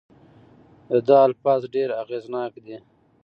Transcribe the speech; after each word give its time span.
د 0.89 0.91
ده 1.07 1.17
الفاظ 1.27 1.61
ډېر 1.75 1.89
اغیزناک 2.03 2.53
دي. 2.65 2.77